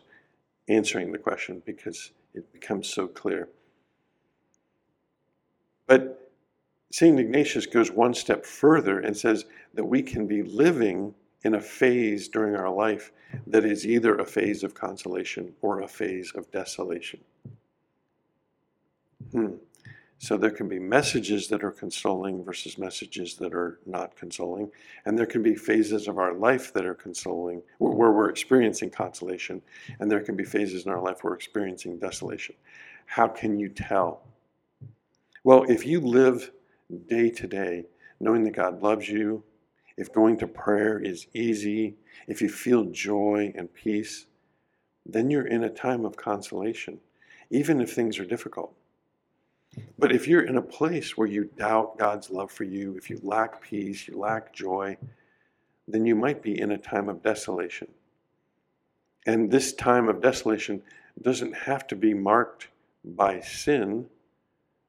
answering 0.70 1.12
the 1.12 1.18
question 1.18 1.62
because 1.66 2.12
it 2.34 2.52
becomes 2.54 2.88
so 2.88 3.08
clear. 3.08 3.50
But 5.88 6.32
St. 6.92 7.20
Ignatius 7.20 7.66
goes 7.66 7.92
one 7.92 8.14
step 8.14 8.46
further 8.46 9.00
and 9.00 9.18
says 9.18 9.46
that 9.74 9.86
we 9.86 10.02
can 10.02 10.28
be 10.28 10.44
living 10.44 11.14
in 11.44 11.56
a 11.56 11.62
phase 11.62 12.30
during 12.30 12.56
our 12.56 12.70
life 12.70 13.12
that 13.48 13.66
is 13.66 13.86
either 13.86 14.16
a 14.16 14.26
phase 14.26 14.64
of 14.64 14.74
consolation 14.74 15.54
or 15.62 15.82
a 15.82 15.88
phase 15.88 16.32
of 16.36 16.50
desolation. 16.52 17.20
Hmm. 19.32 19.56
So 20.20 20.38
there 20.38 20.52
can 20.52 20.70
be 20.70 20.80
messages 20.80 21.50
that 21.50 21.66
are 21.66 21.72
consoling 21.72 22.46
versus 22.46 22.78
messages 22.78 23.36
that 23.36 23.54
are 23.54 23.80
not 23.86 24.16
consoling. 24.16 24.72
And 25.06 25.20
there 25.20 25.26
can 25.26 25.44
be 25.44 25.54
phases 25.54 26.08
of 26.08 26.18
our 26.18 26.34
life 26.34 26.72
that 26.74 26.86
are 26.86 26.94
consoling, 26.94 27.62
where 27.80 28.12
we're 28.12 28.30
experiencing 28.30 28.90
consolation. 28.90 29.62
And 30.00 30.10
there 30.10 30.22
can 30.22 30.38
be 30.38 30.46
phases 30.46 30.86
in 30.86 30.94
our 30.94 31.02
life 31.02 31.24
where 31.24 31.32
we're 31.32 31.36
experiencing 31.36 31.98
desolation. 31.98 32.56
How 33.06 33.28
can 33.28 33.60
you 33.60 33.68
tell? 33.68 34.22
Well, 35.44 35.66
if 35.68 35.86
you 35.86 36.00
live 36.00 36.52
day 37.08 37.30
to 37.30 37.48
day 37.48 37.86
knowing 38.20 38.46
that 38.46 38.52
God 38.52 38.82
loves 38.82 39.10
you, 39.10 39.44
if 39.98 40.14
going 40.14 40.38
to 40.38 40.48
prayer 40.48 41.00
is 41.00 41.28
easy, 41.34 41.96
if 42.28 42.42
you 42.42 42.48
feel 42.48 42.86
joy 42.86 43.54
and 43.56 43.74
peace, 43.74 44.26
then 45.06 45.30
you're 45.30 45.48
in 45.48 45.66
a 45.66 45.70
time 45.70 46.06
of 46.06 46.16
consolation, 46.16 47.00
even 47.50 47.82
if 47.82 47.92
things 47.92 48.20
are 48.20 48.26
difficult. 48.26 48.74
But 50.00 50.14
if 50.14 50.28
you're 50.28 50.46
in 50.46 50.58
a 50.58 50.62
place 50.62 51.18
where 51.18 51.28
you 51.28 51.50
doubt 51.58 51.98
God's 51.98 52.30
love 52.30 52.52
for 52.52 52.64
you, 52.64 52.96
if 52.96 53.10
you 53.10 53.20
lack 53.22 53.62
peace, 53.62 54.08
you 54.08 54.18
lack 54.18 54.54
joy, 54.54 54.98
then 55.88 56.06
you 56.06 56.16
might 56.16 56.42
be 56.42 56.60
in 56.60 56.72
a 56.72 56.78
time 56.78 57.10
of 57.10 57.22
desolation. 57.22 57.90
And 59.26 59.52
this 59.52 59.74
time 59.74 60.08
of 60.08 60.22
desolation 60.22 60.82
doesn't 61.22 61.56
have 61.56 61.86
to 61.88 61.96
be 61.96 62.14
marked 62.14 62.70
by 63.04 63.42
sin 63.42 64.08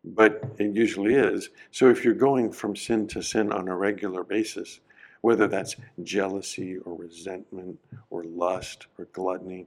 but 0.04 0.44
it 0.58 0.74
usually 0.74 1.14
is. 1.14 1.50
So 1.70 1.88
if 1.88 2.04
you're 2.04 2.14
going 2.14 2.52
from 2.52 2.76
sin 2.76 3.06
to 3.08 3.22
sin 3.22 3.52
on 3.52 3.68
a 3.68 3.76
regular 3.76 4.22
basis, 4.22 4.80
whether 5.22 5.48
that's 5.48 5.76
jealousy 6.02 6.76
or 6.78 6.94
resentment 6.94 7.78
or 8.10 8.24
lust 8.24 8.86
or 8.98 9.06
gluttony, 9.06 9.66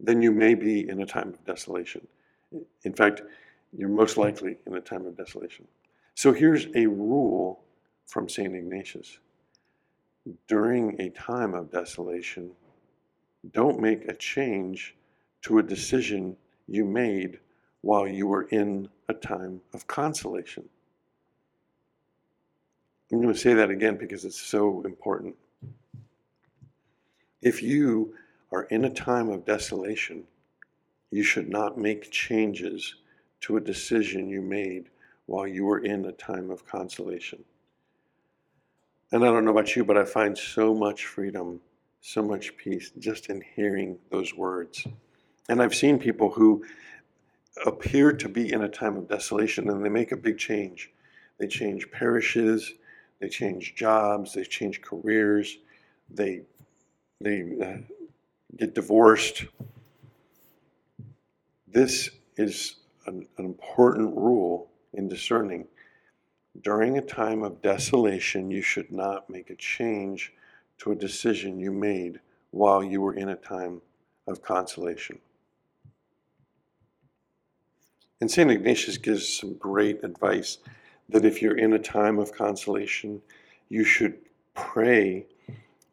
then 0.00 0.22
you 0.22 0.32
may 0.32 0.54
be 0.54 0.88
in 0.88 1.02
a 1.02 1.06
time 1.06 1.28
of 1.28 1.44
desolation. 1.44 2.06
In 2.84 2.94
fact, 2.94 3.20
you're 3.76 3.90
most 3.90 4.16
likely 4.16 4.56
in 4.66 4.74
a 4.74 4.80
time 4.80 5.04
of 5.04 5.16
desolation. 5.16 5.66
So 6.14 6.32
here's 6.32 6.66
a 6.74 6.86
rule 6.86 7.62
from 8.06 8.28
St. 8.28 8.54
Ignatius. 8.54 9.18
During 10.48 11.00
a 11.00 11.10
time 11.10 11.54
of 11.54 11.70
desolation, 11.70 12.50
don't 13.52 13.80
make 13.80 14.06
a 14.08 14.14
change 14.14 14.96
to 15.42 15.58
a 15.58 15.62
decision 15.62 16.36
you 16.66 16.84
made 16.84 17.38
while 17.82 18.06
you 18.06 18.26
were 18.26 18.44
in 18.44 18.88
a 19.08 19.14
time 19.14 19.60
of 19.72 19.86
consolation. 19.86 20.68
I'm 23.12 23.20
going 23.20 23.34
to 23.34 23.40
say 23.40 23.54
that 23.54 23.70
again 23.70 23.96
because 23.96 24.24
it's 24.24 24.40
so 24.40 24.82
important. 24.84 25.34
If 27.42 27.62
you 27.62 28.14
are 28.52 28.64
in 28.64 28.84
a 28.84 28.90
time 28.90 29.30
of 29.30 29.44
desolation, 29.44 30.24
you 31.10 31.22
should 31.22 31.48
not 31.48 31.78
make 31.78 32.10
changes 32.10 32.96
to 33.40 33.56
a 33.56 33.60
decision 33.60 34.28
you 34.28 34.42
made 34.42 34.90
while 35.26 35.46
you 35.46 35.64
were 35.64 35.78
in 35.78 36.04
a 36.04 36.12
time 36.12 36.50
of 36.50 36.66
consolation. 36.66 37.42
And 39.12 39.24
I 39.24 39.26
don't 39.26 39.44
know 39.44 39.50
about 39.50 39.74
you, 39.74 39.84
but 39.84 39.96
I 39.96 40.04
find 40.04 40.36
so 40.36 40.72
much 40.74 41.06
freedom, 41.06 41.60
so 42.00 42.22
much 42.22 42.56
peace 42.56 42.92
just 42.98 43.28
in 43.28 43.42
hearing 43.56 43.98
those 44.10 44.34
words. 44.34 44.86
And 45.48 45.60
I've 45.60 45.74
seen 45.74 45.98
people 45.98 46.30
who 46.30 46.64
appear 47.66 48.12
to 48.12 48.28
be 48.28 48.52
in 48.52 48.62
a 48.62 48.68
time 48.68 48.96
of 48.96 49.08
desolation 49.08 49.68
and 49.68 49.84
they 49.84 49.88
make 49.88 50.12
a 50.12 50.16
big 50.16 50.38
change. 50.38 50.90
They 51.38 51.46
change 51.46 51.90
parishes, 51.90 52.72
they 53.18 53.28
change 53.28 53.74
jobs, 53.74 54.34
they 54.34 54.44
change 54.44 54.82
careers, 54.82 55.58
they, 56.08 56.42
they 57.20 57.42
uh, 57.62 57.78
get 58.56 58.74
divorced. 58.74 59.44
This 61.66 62.10
is 62.36 62.76
an, 63.06 63.26
an 63.38 63.44
important 63.44 64.16
rule 64.16 64.70
in 64.94 65.08
discerning. 65.08 65.66
During 66.62 66.98
a 66.98 67.02
time 67.02 67.42
of 67.42 67.62
desolation, 67.62 68.50
you 68.50 68.62
should 68.62 68.90
not 68.90 69.30
make 69.30 69.50
a 69.50 69.56
change 69.56 70.32
to 70.78 70.92
a 70.92 70.96
decision 70.96 71.60
you 71.60 71.70
made 71.70 72.20
while 72.50 72.82
you 72.82 73.00
were 73.00 73.14
in 73.14 73.28
a 73.28 73.36
time 73.36 73.80
of 74.26 74.42
consolation. 74.42 75.18
And 78.20 78.30
St. 78.30 78.50
Ignatius 78.50 78.98
gives 78.98 79.28
some 79.28 79.54
great 79.54 80.04
advice 80.04 80.58
that 81.08 81.24
if 81.24 81.40
you're 81.40 81.56
in 81.56 81.72
a 81.72 81.78
time 81.78 82.18
of 82.18 82.32
consolation, 82.32 83.22
you 83.68 83.84
should 83.84 84.18
pray 84.54 85.26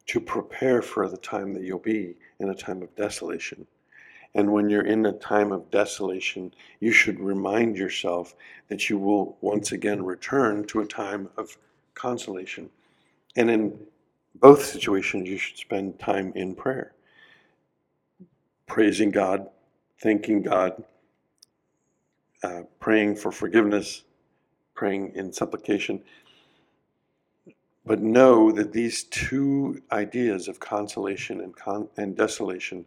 to 0.06 0.20
prepare 0.20 0.82
for 0.82 1.08
the 1.08 1.16
time 1.16 1.52
that 1.54 1.62
you'll 1.62 1.78
be 1.78 2.16
in 2.38 2.50
a 2.50 2.54
time 2.54 2.82
of 2.82 2.94
desolation. 2.96 3.66
And 4.34 4.52
when 4.52 4.68
you're 4.68 4.86
in 4.86 5.06
a 5.06 5.12
time 5.12 5.52
of 5.52 5.70
desolation, 5.70 6.52
you 6.80 6.92
should 6.92 7.18
remind 7.18 7.76
yourself 7.76 8.34
that 8.68 8.90
you 8.90 8.98
will 8.98 9.38
once 9.40 9.72
again 9.72 10.04
return 10.04 10.64
to 10.66 10.80
a 10.80 10.86
time 10.86 11.28
of 11.36 11.56
consolation. 11.94 12.68
And 13.36 13.50
in 13.50 13.78
both 14.34 14.64
situations, 14.64 15.28
you 15.28 15.38
should 15.38 15.56
spend 15.56 15.98
time 15.98 16.32
in 16.34 16.54
prayer, 16.54 16.92
praising 18.66 19.10
God, 19.10 19.48
thanking 20.00 20.42
God, 20.42 20.84
uh, 22.42 22.62
praying 22.80 23.16
for 23.16 23.32
forgiveness, 23.32 24.04
praying 24.74 25.12
in 25.14 25.32
supplication. 25.32 26.02
But 27.84 28.00
know 28.00 28.52
that 28.52 28.72
these 28.72 29.04
two 29.04 29.82
ideas 29.90 30.46
of 30.46 30.60
consolation 30.60 31.40
and, 31.40 31.56
con- 31.56 31.88
and 31.96 32.16
desolation 32.16 32.84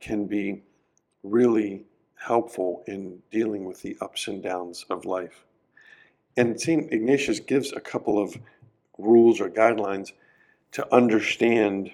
can 0.00 0.26
be 0.26 0.62
really 1.22 1.84
helpful 2.16 2.82
in 2.86 3.20
dealing 3.30 3.64
with 3.64 3.82
the 3.82 3.96
ups 4.00 4.28
and 4.28 4.42
downs 4.42 4.84
of 4.90 5.04
life. 5.04 5.44
And 6.36 6.60
St. 6.60 6.92
Ignatius 6.92 7.40
gives 7.40 7.72
a 7.72 7.80
couple 7.80 8.18
of 8.20 8.36
rules 8.98 9.40
or 9.40 9.48
guidelines 9.48 10.12
to 10.72 10.94
understand 10.94 11.90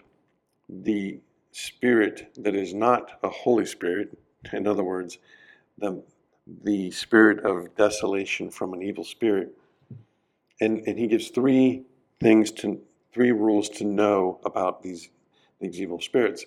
the 0.68 1.18
spirit 1.52 2.30
that 2.36 2.54
is 2.54 2.74
not 2.74 3.18
a 3.22 3.28
Holy 3.28 3.66
Spirit. 3.66 4.16
In 4.52 4.66
other 4.66 4.84
words, 4.84 5.18
the, 5.78 6.02
the 6.64 6.90
spirit 6.90 7.44
of 7.44 7.74
desolation 7.76 8.50
from 8.50 8.72
an 8.72 8.82
evil 8.82 9.04
spirit. 9.04 9.56
And, 10.60 10.78
and 10.86 10.98
he 10.98 11.06
gives 11.06 11.28
three 11.28 11.82
things 12.20 12.50
to, 12.52 12.80
three 13.12 13.32
rules 13.32 13.68
to 13.70 13.84
know 13.84 14.40
about 14.44 14.82
these, 14.82 15.10
these 15.60 15.80
evil 15.80 16.00
spirits. 16.00 16.44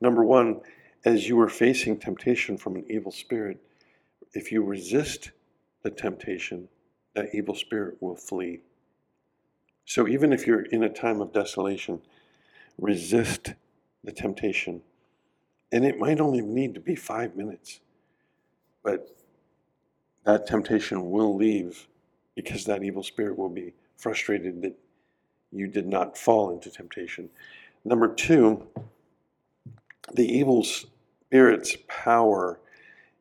Number 0.00 0.24
one, 0.24 0.60
as 1.04 1.28
you 1.28 1.40
are 1.40 1.48
facing 1.48 1.98
temptation 1.98 2.56
from 2.56 2.76
an 2.76 2.84
evil 2.88 3.10
spirit, 3.10 3.60
if 4.34 4.52
you 4.52 4.62
resist 4.62 5.30
the 5.82 5.90
temptation, 5.90 6.68
that 7.14 7.34
evil 7.34 7.54
spirit 7.54 7.96
will 8.00 8.16
flee. 8.16 8.60
So 9.84 10.06
even 10.06 10.32
if 10.32 10.46
you're 10.46 10.62
in 10.62 10.84
a 10.84 10.88
time 10.88 11.20
of 11.20 11.32
desolation, 11.32 12.00
resist 12.78 13.54
the 14.04 14.12
temptation. 14.12 14.82
And 15.72 15.84
it 15.84 15.98
might 15.98 16.20
only 16.20 16.40
need 16.40 16.74
to 16.74 16.80
be 16.80 16.94
five 16.94 17.34
minutes, 17.36 17.80
but 18.82 19.16
that 20.24 20.46
temptation 20.46 21.10
will 21.10 21.36
leave 21.36 21.86
because 22.34 22.64
that 22.64 22.82
evil 22.82 23.02
spirit 23.02 23.36
will 23.36 23.48
be 23.48 23.74
frustrated 23.96 24.62
that 24.62 24.74
you 25.50 25.66
did 25.66 25.86
not 25.86 26.16
fall 26.16 26.50
into 26.50 26.70
temptation. 26.70 27.28
Number 27.84 28.12
two, 28.12 28.66
the 30.14 30.26
evil 30.26 30.64
spirit's 30.64 31.76
power 31.88 32.60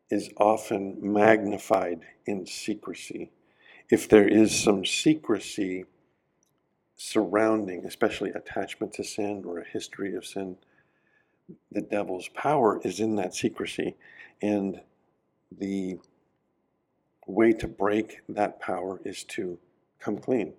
is 0.10 0.30
often 0.38 0.98
magnified 1.02 2.02
in 2.26 2.46
secrecy. 2.46 3.32
If 3.90 4.08
there 4.08 4.28
is 4.28 4.58
some 4.58 4.86
secrecy 4.86 5.86
surrounding, 6.96 7.86
especially 7.86 8.30
attachment 8.32 8.94
to 8.94 9.04
sin 9.04 9.44
or 9.46 9.60
a 9.60 9.68
history 9.68 10.16
of 10.16 10.26
sin, 10.26 10.56
the 11.72 11.82
devil's 11.82 12.28
power 12.30 12.80
is 12.84 13.00
in 13.00 13.16
that 13.16 13.34
secrecy. 13.34 13.96
And 14.42 14.80
the 15.58 15.98
way 17.32 17.54
to 17.54 17.68
break 17.68 18.22
that 18.30 18.60
power 18.60 19.00
is 19.06 19.24
to 19.24 19.58
come 20.00 20.18
clean, 20.18 20.54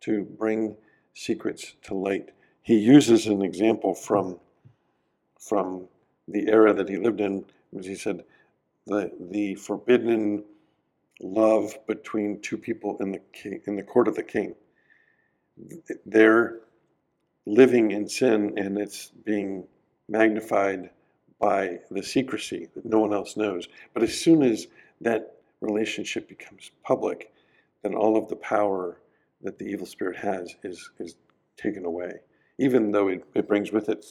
to 0.00 0.24
bring 0.24 0.76
secrets 1.14 1.74
to 1.82 1.94
light. 1.94 2.30
He 2.62 2.76
uses 2.76 3.26
an 3.26 3.42
example 3.42 3.94
from, 3.94 4.38
from 5.38 5.86
the 6.28 6.48
era 6.48 6.72
that 6.74 6.88
he 6.88 6.96
lived 6.96 7.20
in, 7.20 7.44
as 7.78 7.86
he 7.86 7.94
said, 7.94 8.24
the, 8.86 9.10
the 9.18 9.54
forbidden 9.54 10.44
love 11.20 11.74
between 11.86 12.40
two 12.40 12.58
people 12.58 12.96
in 13.00 13.12
the 13.12 13.20
king, 13.32 13.60
in 13.66 13.76
the 13.76 13.82
court 13.82 14.08
of 14.08 14.16
the 14.16 14.22
king. 14.22 14.54
They're 16.04 16.60
living 17.46 17.92
in 17.92 18.08
sin 18.08 18.54
and 18.56 18.78
it's 18.78 19.08
being 19.24 19.66
magnified 20.08 20.90
by 21.38 21.80
the 21.90 22.02
secrecy 22.02 22.68
that 22.74 22.84
no 22.84 23.00
one 23.00 23.12
else 23.12 23.36
knows. 23.36 23.68
But 23.92 24.02
as 24.02 24.18
soon 24.18 24.42
as 24.42 24.66
that 25.00 25.34
relationship 25.64 26.28
becomes 26.28 26.70
public, 26.82 27.32
then 27.82 27.94
all 27.94 28.16
of 28.16 28.28
the 28.28 28.36
power 28.36 29.00
that 29.42 29.58
the 29.58 29.64
evil 29.66 29.86
spirit 29.86 30.16
has 30.16 30.54
is, 30.62 30.90
is 30.98 31.16
taken 31.56 31.84
away, 31.84 32.12
even 32.58 32.92
though 32.92 33.08
it, 33.08 33.24
it 33.34 33.48
brings 33.48 33.72
with 33.72 33.88
it 33.88 34.04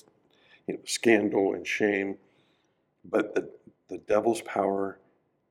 you 0.68 0.76
know, 0.76 0.80
scandal 0.86 1.54
and 1.54 1.68
shame. 1.68 2.18
But 3.06 3.36
the, 3.36 3.50
the 3.90 3.98
devil's 3.98 4.42
power 4.42 5.00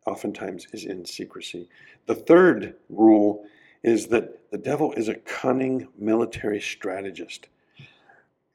oftentimes 0.07 0.67
is 0.73 0.85
in 0.85 1.05
secrecy. 1.05 1.69
The 2.07 2.15
third 2.15 2.77
rule 2.89 3.45
is 3.83 4.07
that 4.09 4.51
the 4.51 4.59
devil 4.59 4.93
is 4.93 5.09
a 5.09 5.17
cunning 5.17 5.89
military 5.99 6.61
strategist. 6.61 7.49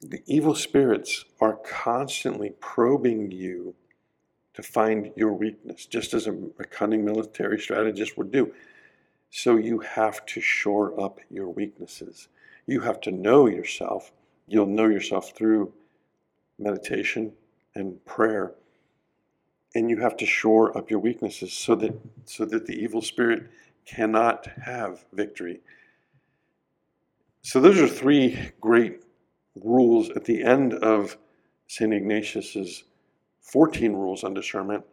The 0.02 0.22
evil 0.26 0.56
spirits 0.56 1.26
are 1.42 1.60
constantly 1.66 2.52
probing 2.60 3.32
you 3.32 3.76
to 4.58 4.64
find 4.64 5.12
your 5.16 5.34
weakness, 5.34 5.86
just 5.86 6.16
as 6.16 6.26
a, 6.26 6.32
a 6.32 6.64
cunning 6.64 7.06
military 7.06 7.60
strategist 7.60 8.18
would 8.18 8.32
do. 8.32 8.52
So 9.30 9.56
you 9.56 9.78
have 9.78 10.26
to 10.26 10.42
shore 10.42 11.00
up 11.00 11.20
your 11.30 11.48
weaknesses. 11.48 12.28
You 12.66 12.80
have 12.80 13.00
to 13.02 13.12
know 13.12 13.46
yourself. 13.46 14.12
You'll 14.48 14.66
know 14.66 14.88
yourself 14.88 15.34
through 15.36 15.72
meditation 16.58 17.34
and 17.76 18.04
prayer. 18.04 18.56
And 19.76 19.92
you 19.92 19.98
have 19.98 20.18
to 20.18 20.26
shore 20.26 20.76
up 20.76 20.90
your 20.90 21.02
weaknesses 21.02 21.54
so 21.54 21.76
that 21.76 21.94
so 22.26 22.44
that 22.46 22.66
the 22.66 22.74
evil 22.74 23.04
spirit 23.04 23.52
cannot 23.86 24.48
have 24.66 25.06
victory. 25.14 25.60
So 27.44 27.62
those 27.62 27.80
are 27.80 27.88
three 27.88 28.54
great 28.60 29.04
rules 29.64 30.10
at 30.10 30.26
the 30.26 30.44
end 30.44 30.74
of 30.74 31.16
St. 31.68 31.94
Ignatius's 31.94 32.86
14 33.48 33.94
rules 33.94 34.24
on 34.24 34.34
discernment. 34.34 34.84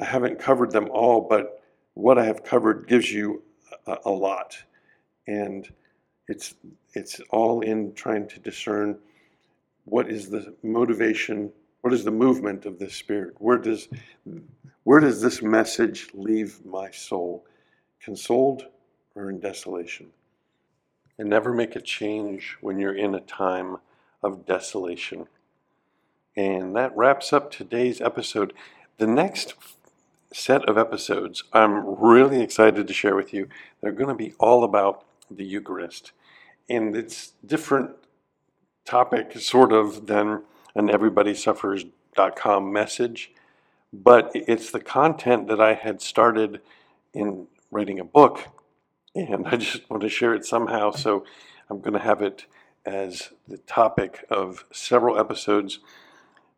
I 0.00 0.04
haven't 0.04 0.40
covered 0.40 0.72
them 0.72 0.88
all, 0.90 1.20
but 1.20 1.62
what 1.94 2.18
I 2.18 2.24
have 2.24 2.42
covered 2.42 2.88
gives 2.88 3.12
you 3.12 3.42
a, 3.86 3.96
a 4.06 4.10
lot. 4.10 4.56
And 5.26 5.68
it's 6.26 6.54
it's 6.94 7.20
all 7.30 7.60
in 7.60 7.94
trying 7.94 8.26
to 8.28 8.40
discern 8.40 8.98
what 9.84 10.10
is 10.10 10.28
the 10.30 10.54
motivation, 10.62 11.52
what 11.82 11.92
is 11.92 12.04
the 12.04 12.10
movement 12.10 12.66
of 12.66 12.78
the 12.78 12.90
spirit? 12.90 13.34
Where 13.38 13.58
does 13.58 13.88
where 14.84 15.00
does 15.00 15.20
this 15.20 15.40
message 15.40 16.08
leave 16.14 16.64
my 16.64 16.90
soul? 16.90 17.46
Consoled 18.00 18.64
or 19.14 19.30
in 19.30 19.38
desolation? 19.38 20.08
And 21.18 21.28
never 21.28 21.52
make 21.52 21.76
a 21.76 21.80
change 21.80 22.56
when 22.62 22.78
you're 22.78 22.96
in 22.96 23.14
a 23.14 23.20
time 23.20 23.76
of 24.22 24.46
desolation. 24.46 25.26
And 26.40 26.74
that 26.74 26.96
wraps 26.96 27.34
up 27.34 27.50
today's 27.50 28.00
episode. 28.00 28.54
The 28.96 29.06
next 29.06 29.52
set 30.32 30.66
of 30.66 30.78
episodes 30.78 31.44
I'm 31.52 32.00
really 32.00 32.40
excited 32.40 32.86
to 32.86 32.94
share 32.94 33.14
with 33.14 33.34
you. 33.34 33.46
They're 33.82 33.92
going 33.92 34.08
to 34.08 34.14
be 34.14 34.32
all 34.40 34.64
about 34.64 35.04
the 35.30 35.44
Eucharist. 35.44 36.12
And 36.66 36.96
it's 36.96 37.32
different 37.44 37.90
topic 38.86 39.38
sort 39.38 39.70
of 39.70 40.06
than 40.06 40.44
an 40.74 40.88
everybodysuffers.com 40.88 42.72
message, 42.72 43.32
but 43.92 44.30
it's 44.32 44.70
the 44.70 44.80
content 44.80 45.46
that 45.48 45.60
I 45.60 45.74
had 45.74 46.00
started 46.00 46.62
in 47.12 47.48
writing 47.70 48.00
a 48.00 48.04
book 48.04 48.46
and 49.14 49.46
I 49.46 49.56
just 49.56 49.90
want 49.90 50.02
to 50.04 50.08
share 50.08 50.32
it 50.32 50.46
somehow. 50.46 50.92
So 50.92 51.22
I'm 51.68 51.80
going 51.80 51.92
to 51.92 51.98
have 51.98 52.22
it 52.22 52.46
as 52.86 53.28
the 53.46 53.58
topic 53.58 54.24
of 54.30 54.64
several 54.72 55.18
episodes 55.18 55.80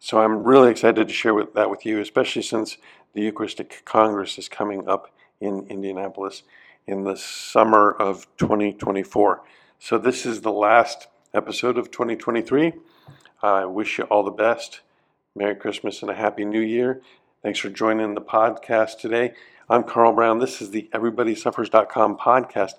so 0.04 0.20
I'm 0.20 0.42
really 0.42 0.68
excited 0.68 1.06
to 1.06 1.14
share 1.14 1.32
with, 1.32 1.54
that 1.54 1.70
with 1.70 1.86
you, 1.86 2.00
especially 2.00 2.42
since 2.42 2.76
the 3.14 3.22
Eucharistic 3.22 3.82
Congress 3.84 4.36
is 4.36 4.48
coming 4.48 4.88
up 4.88 5.14
in 5.40 5.64
Indianapolis 5.68 6.42
in 6.88 7.04
the 7.04 7.16
summer 7.16 7.92
of 7.92 8.26
2024. 8.36 9.44
So 9.78 9.98
this 9.98 10.26
is 10.26 10.40
the 10.40 10.50
last 10.50 11.06
episode 11.32 11.78
of 11.78 11.92
2023. 11.92 12.72
I 13.44 13.64
wish 13.64 13.98
you 13.98 14.04
all 14.06 14.24
the 14.24 14.32
best. 14.32 14.80
Merry 15.36 15.54
Christmas 15.54 16.02
and 16.02 16.10
a 16.10 16.14
Happy 16.14 16.44
New 16.44 16.60
Year. 16.60 17.00
Thanks 17.44 17.60
for 17.60 17.68
joining 17.68 18.14
the 18.14 18.20
podcast 18.20 18.98
today. 18.98 19.34
I'm 19.70 19.84
Carl 19.84 20.14
Brown. 20.14 20.40
This 20.40 20.60
is 20.60 20.72
the 20.72 20.90
EverybodySuffers.com 20.92 22.16
podcast. 22.16 22.72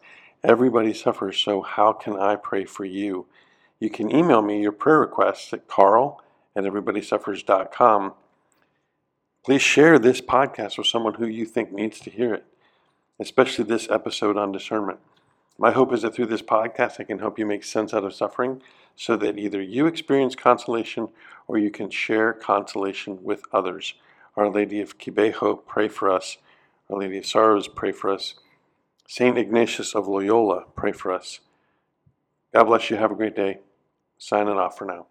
Everybody 0.43 0.93
suffers, 0.93 1.37
so 1.37 1.61
how 1.61 1.93
can 1.93 2.19
I 2.19 2.35
pray 2.35 2.65
for 2.65 2.83
you? 2.83 3.27
You 3.79 3.89
can 3.89 4.13
email 4.13 4.41
me 4.41 4.61
your 4.61 4.73
prayer 4.73 4.99
requests 4.99 5.53
at 5.53 5.69
carl 5.69 6.19
at 6.55 6.63
everybodysuffers.com. 6.63 8.13
Please 9.43 9.61
share 9.61 9.99
this 9.99 10.21
podcast 10.21 10.77
with 10.77 10.87
someone 10.87 11.15
who 11.15 11.25
you 11.25 11.45
think 11.45 11.71
needs 11.71 11.99
to 11.99 12.09
hear 12.09 12.33
it, 12.33 12.45
especially 13.19 13.65
this 13.65 13.89
episode 13.89 14.37
on 14.37 14.51
discernment. 14.51 14.99
My 15.57 15.71
hope 15.71 15.93
is 15.93 16.01
that 16.01 16.15
through 16.15 16.27
this 16.27 16.41
podcast, 16.41 16.99
I 16.99 17.03
can 17.03 17.19
help 17.19 17.37
you 17.37 17.45
make 17.45 17.63
sense 17.63 17.93
out 17.93 18.03
of 18.03 18.13
suffering 18.13 18.61
so 18.95 19.15
that 19.17 19.37
either 19.37 19.61
you 19.61 19.85
experience 19.85 20.35
consolation 20.35 21.09
or 21.47 21.57
you 21.57 21.69
can 21.69 21.89
share 21.89 22.33
consolation 22.33 23.23
with 23.23 23.43
others. 23.51 23.93
Our 24.35 24.49
Lady 24.49 24.81
of 24.81 24.97
Kibeho, 24.97 25.65
pray 25.65 25.87
for 25.87 26.09
us. 26.09 26.37
Our 26.89 26.99
Lady 26.99 27.17
of 27.17 27.25
Sorrows, 27.25 27.67
pray 27.67 27.91
for 27.91 28.09
us. 28.09 28.35
St. 29.07 29.37
Ignatius 29.37 29.93
of 29.93 30.07
Loyola, 30.07 30.65
pray 30.75 30.91
for 30.91 31.11
us. 31.11 31.39
God 32.53 32.65
bless 32.65 32.89
you. 32.89 32.97
Have 32.97 33.11
a 33.11 33.15
great 33.15 33.35
day. 33.35 33.59
Signing 34.17 34.57
off 34.57 34.77
for 34.77 34.85
now. 34.85 35.07